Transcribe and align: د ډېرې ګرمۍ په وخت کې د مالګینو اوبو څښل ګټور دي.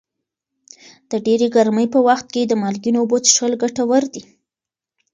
د 1.09 1.11
ډېرې 1.25 1.47
ګرمۍ 1.55 1.87
په 1.93 1.99
وخت 2.07 2.27
کې 2.33 2.41
د 2.45 2.53
مالګینو 2.61 2.99
اوبو 3.01 3.17
څښل 3.25 3.53
ګټور 3.63 4.03
دي. 4.13 4.23